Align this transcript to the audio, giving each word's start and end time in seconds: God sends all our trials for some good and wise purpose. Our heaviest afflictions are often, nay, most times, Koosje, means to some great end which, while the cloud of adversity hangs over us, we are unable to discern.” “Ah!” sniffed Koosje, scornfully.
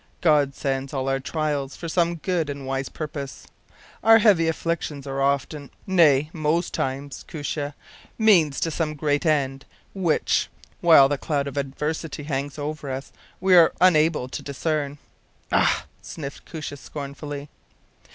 God 0.21 0.55
sends 0.55 0.95
all 0.95 1.07
our 1.09 1.19
trials 1.19 1.75
for 1.75 1.87
some 1.87 2.15
good 2.15 2.49
and 2.49 2.65
wise 2.65 2.89
purpose. 2.89 3.45
Our 4.03 4.17
heaviest 4.17 4.57
afflictions 4.57 5.05
are 5.05 5.21
often, 5.21 5.69
nay, 5.85 6.31
most 6.33 6.73
times, 6.73 7.23
Koosje, 7.27 7.75
means 8.17 8.59
to 8.61 8.71
some 8.71 8.95
great 8.95 9.27
end 9.27 9.63
which, 9.93 10.49
while 10.79 11.07
the 11.07 11.19
cloud 11.19 11.45
of 11.45 11.55
adversity 11.55 12.23
hangs 12.23 12.57
over 12.57 12.89
us, 12.89 13.11
we 13.39 13.55
are 13.55 13.73
unable 13.79 14.27
to 14.27 14.41
discern.” 14.41 14.97
“Ah!” 15.51 15.85
sniffed 16.01 16.51
Koosje, 16.51 16.79
scornfully. 16.79 17.47